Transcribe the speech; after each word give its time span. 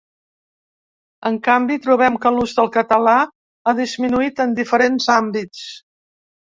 En 1.31 1.37
canvi, 1.49 1.77
trobem 1.85 2.17
que 2.25 2.33
l’ús 2.39 2.57
del 2.61 2.73
català 2.79 3.15
ha 3.73 3.77
disminuït 3.85 4.45
en 4.49 4.61
diferents 4.65 5.11
àmbits. 5.23 5.67